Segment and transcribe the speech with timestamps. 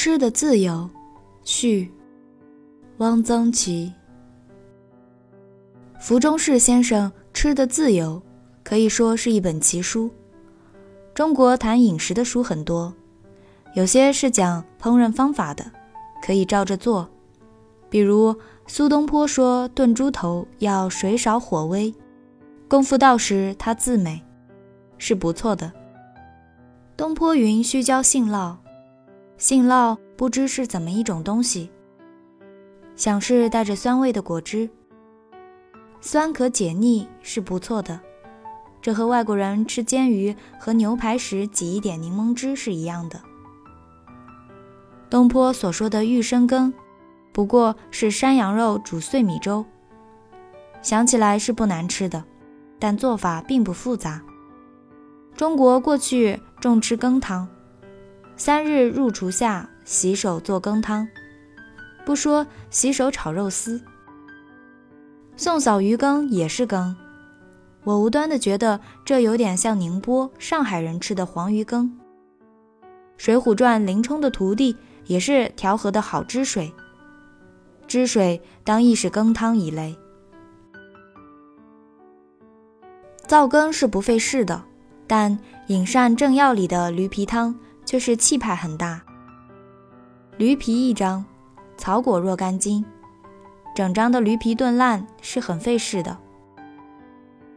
[0.00, 0.88] 吃的自由，
[1.42, 1.90] 序，
[2.98, 3.92] 汪曾祺。
[5.98, 8.22] 福中士先生《吃的自由》
[8.62, 10.08] 可以说是一本奇书。
[11.12, 12.94] 中国谈饮食的书很多，
[13.74, 15.68] 有些是讲烹饪方法的，
[16.24, 17.10] 可以照着做。
[17.90, 18.36] 比如
[18.68, 21.92] 苏东坡说炖猪头要水少火微，
[22.68, 24.22] 功夫到时他自美，
[24.96, 25.72] 是不错的。
[26.96, 28.58] 东坡云须浇杏酪。
[29.38, 31.70] 杏酪不知是怎么一种东西，
[32.96, 34.68] 想是带着酸味的果汁，
[36.00, 38.00] 酸可解腻，是不错的。
[38.82, 43.20] 这和外国人吃煎鱼和牛排时挤一点柠檬汁是一样的。
[45.08, 46.74] 东坡所说的玉生羹，
[47.32, 49.64] 不过是山羊肉煮碎米粥，
[50.82, 52.24] 想起来是不难吃的，
[52.80, 54.20] 但做法并不复杂。
[55.36, 57.48] 中国过去重吃羹汤。
[58.38, 61.08] 三日入厨下，洗手做羹汤，
[62.06, 63.82] 不说洗手炒肉丝。
[65.36, 66.96] 宋嫂鱼羹也是羹，
[67.82, 71.98] 我无端的觉得这有点像宁波上海人吃的黄鱼羹。
[73.16, 76.72] 《水浒传》林冲的徒弟也是调和的好汁水，
[77.88, 79.96] 汁水当亦是羹汤一类。
[83.26, 84.62] 造羹是不费事的，
[85.08, 85.36] 但
[85.66, 87.52] 饮膳正要里的驴皮汤。
[87.88, 89.00] 却是气派很大。
[90.36, 91.24] 驴皮一张，
[91.78, 92.84] 草果若干斤，
[93.74, 96.10] 整张的驴皮炖烂是很费事的。《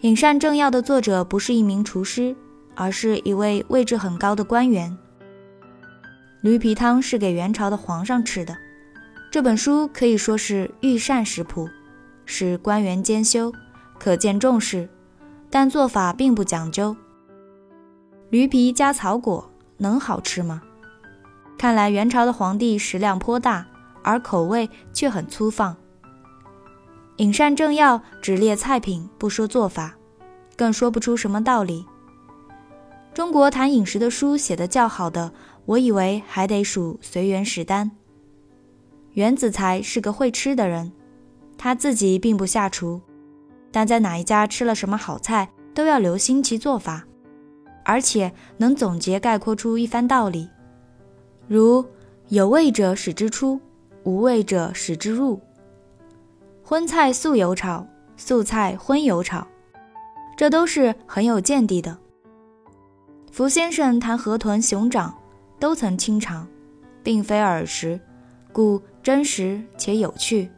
[0.00, 2.34] 饮膳正要》的作者不是一名厨师，
[2.74, 4.98] 而是一位位置很高的官员。
[6.40, 8.56] 驴皮汤是给元朝的皇上吃的。
[9.30, 11.68] 这本书可以说是御膳食谱，
[12.24, 13.52] 是官员兼修，
[13.96, 14.88] 可见重视，
[15.48, 16.96] 但做法并不讲究。
[18.30, 19.52] 驴皮加草果。
[19.78, 20.62] 能好吃吗？
[21.58, 23.66] 看来元朝的皇帝食量颇大，
[24.02, 25.74] 而口味却很粗放。
[27.16, 29.94] 《饮膳正要》只列菜品，不说做法，
[30.54, 31.86] 更说不出什么道理。
[33.14, 35.32] 中国谈饮食的书写得较好的，
[35.64, 37.90] 我以为还得数随园食单。
[39.14, 40.92] 袁子才是个会吃的人，
[41.56, 43.00] 他自己并不下厨，
[43.72, 47.06] 但在哪一家吃了什么好菜，都要留心其做法。
[47.88, 50.50] 而且能总结概括出一番道理，
[51.46, 51.84] 如
[52.28, 53.60] 有味者使之出，
[54.02, 55.40] 无味者使之入。
[56.64, 57.86] 荤菜素油炒，
[58.16, 59.46] 素菜荤油炒，
[60.36, 61.96] 这都是很有见地的。
[63.30, 65.16] 福先生谈河豚、熊掌，
[65.60, 66.44] 都曾清尝，
[67.04, 68.00] 并非耳识，
[68.52, 70.50] 故真实且有趣。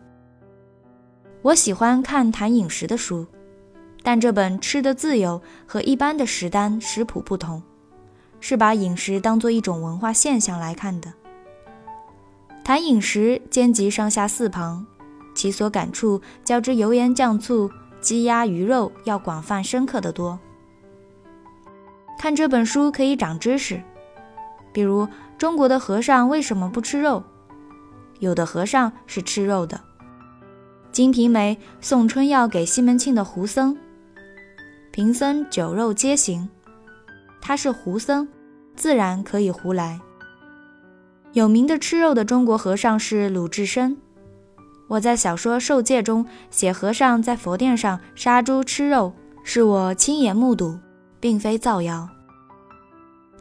[1.42, 3.26] 我喜欢看谈饮食的书。
[4.02, 7.62] 但这本《吃的自由》和一般的食单食谱不同，
[8.40, 11.12] 是把饮食当做一种文化现象来看的。
[12.64, 14.86] 谈饮食，兼及上下四旁，
[15.34, 17.70] 其所感触较之油盐酱醋、
[18.00, 20.38] 鸡鸭鱼肉要广泛深刻的多。
[22.18, 23.82] 看这本书可以长知识，
[24.72, 27.22] 比如中国的和尚为什么不吃肉？
[28.20, 29.76] 有的和尚是吃肉的，
[30.90, 33.76] 《金瓶梅》送春药给西门庆的胡僧。
[34.98, 36.48] 贫僧酒肉皆行，
[37.40, 38.26] 他是胡僧，
[38.74, 40.00] 自然可以胡来。
[41.34, 43.96] 有名的吃肉的中国和尚是鲁智深。
[44.88, 49.12] 我在小说《受戒》中写和尚在佛殿上杀猪吃肉，
[49.44, 50.76] 是我亲眼目睹，
[51.20, 52.08] 并非造谣。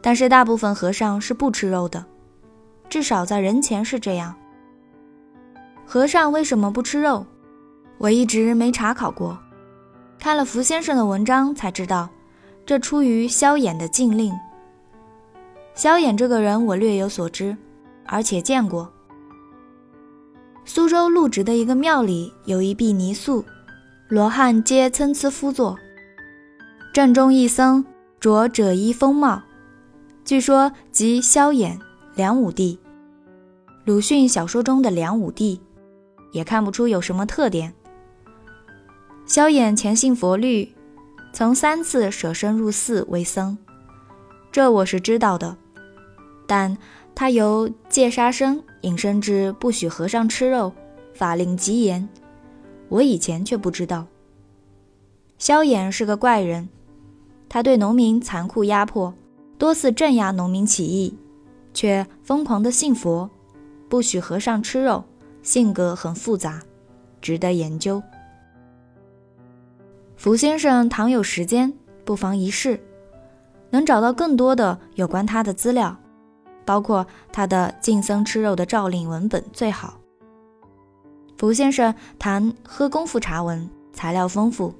[0.00, 2.06] 但是大部分和尚是不吃肉的，
[2.88, 4.32] 至少在人前是这样。
[5.84, 7.26] 和尚为什么不吃肉？
[7.98, 9.36] 我一直没查考过。
[10.18, 12.08] 看了福先生的文章才知道，
[12.66, 14.34] 这出于萧衍的禁令。
[15.74, 17.56] 萧衍这个人我略有所知，
[18.04, 18.92] 而且见过。
[20.64, 23.44] 苏州陆直的一个庙里有一壁泥塑，
[24.08, 25.78] 罗汉皆参差趺坐，
[26.92, 27.84] 正中一僧
[28.18, 29.40] 着赭衣风帽，
[30.24, 31.78] 据说即萧衍、
[32.16, 32.78] 梁武帝。
[33.84, 35.60] 鲁迅小说中的梁武帝，
[36.32, 37.72] 也看不出有什么特点。
[39.28, 40.72] 萧衍虔信佛律，
[41.34, 43.58] 曾三次舍身入寺为僧，
[44.50, 45.54] 这我是知道的。
[46.46, 46.74] 但
[47.14, 50.72] 他由戒杀生引申至不许和尚吃肉，
[51.12, 52.08] 法令极严，
[52.88, 54.06] 我以前却不知道。
[55.36, 56.70] 萧衍是个怪人，
[57.50, 59.12] 他对农民残酷压迫，
[59.58, 61.14] 多次镇压农民起义，
[61.74, 63.28] 却疯狂的信佛，
[63.90, 65.04] 不许和尚吃肉，
[65.42, 66.62] 性格很复杂，
[67.20, 68.02] 值得研究。
[70.18, 71.72] 福先生倘有时间，
[72.04, 72.80] 不妨一试，
[73.70, 75.96] 能找到更多的有关他的资料，
[76.64, 80.00] 包括他的禁僧吃肉的诏令文本最好。
[81.36, 84.74] 福先生谈喝功夫茶文，材料丰富。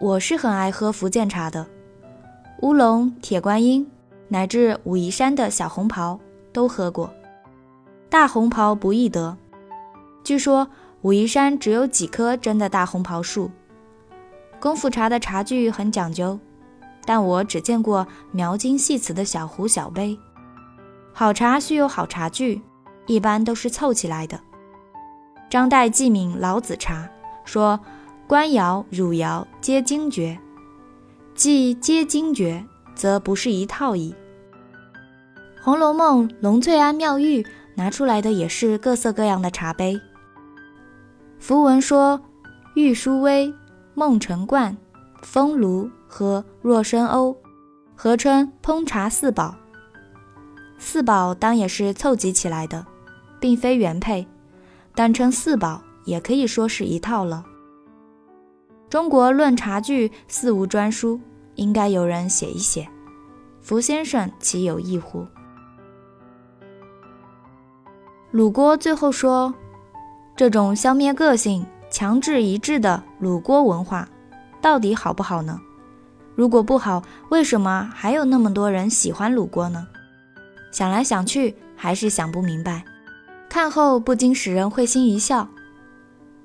[0.00, 1.64] 我是很爱喝福建茶的，
[2.62, 3.88] 乌龙、铁观音，
[4.26, 6.18] 乃至武夷山的小红袍
[6.52, 7.08] 都喝过。
[8.08, 9.36] 大红袍不易得，
[10.24, 10.66] 据说
[11.02, 13.48] 武夷山只有几棵真的大红袍树。
[14.60, 16.38] 功夫茶的茶具很讲究，
[17.06, 20.18] 但我只见过描金细瓷的小壶小杯。
[21.14, 22.60] 好茶需有好茶具，
[23.06, 24.38] 一般都是凑起来的。
[25.48, 27.08] 张岱记敏老子茶
[27.44, 27.80] 说
[28.28, 30.38] ：“官窑、汝窑皆精绝，
[31.34, 32.64] 既皆精绝，
[32.94, 34.14] 则不是一套矣。”
[35.64, 39.98] 《红楼梦》龙翠庵妙玉拿出来的也是各色各样的茶杯。
[41.38, 42.20] 符文说
[42.76, 43.52] ：“玉书微、
[44.00, 44.74] 梦辰罐、
[45.20, 47.36] 风炉和若深瓯，
[47.94, 49.54] 合称烹茶四宝。
[50.78, 52.86] 四宝当也是凑集起来的，
[53.38, 54.26] 并非原配。”
[54.96, 57.44] 单称四宝，也可以说是一套了。
[58.88, 61.20] 中国论茶具四无专书，
[61.56, 62.88] 应该有人写一写。
[63.60, 65.26] 福先生岂有异乎？
[68.30, 69.52] 鲁郭最后说
[70.34, 74.08] ：“这种消灭个性、强制一致的鲁郭文化，
[74.62, 75.60] 到底好不好呢？
[76.36, 79.86] 如果不好，为什么还有那么多人喜欢鲁郭呢？
[80.72, 82.84] 想来想去，还是想不明白。”
[83.50, 85.48] 看后不禁使人会心一笑。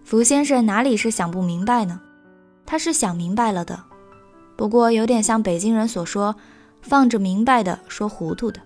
[0.04, 2.02] 福先生哪里是想不明白呢？
[2.66, 3.80] 他是想明白了的，
[4.56, 6.36] 不过有点像北京人所说
[6.82, 8.60] “放着明白的说糊涂的”。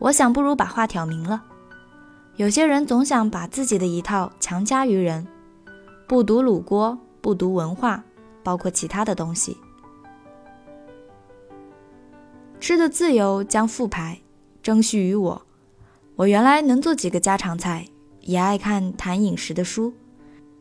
[0.00, 1.44] 我想不如把话挑明了。
[2.34, 5.24] 有些人总想把自己的一套强加于人，
[6.06, 8.04] 不读鲁郭，不读文化，
[8.42, 9.56] 包括其他的东西。
[12.60, 14.20] 吃的自由将复牌，
[14.62, 15.42] 争续于我。
[16.16, 17.86] 我原来能做几个家常菜，
[18.20, 19.92] 也爱看谈饮食的书。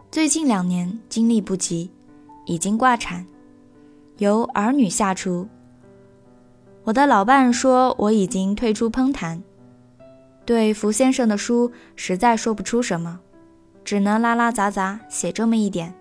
[0.09, 1.91] 最近两年精力不济，
[2.45, 3.25] 已经挂产，
[4.19, 5.47] 由儿女下厨。
[6.85, 9.43] 我的老伴说我已经退出烹坛，
[10.45, 13.19] 对福先生的书实在说不出什么，
[13.83, 15.93] 只能拉拉杂杂写这么一点，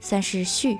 [0.00, 0.78] 算是序。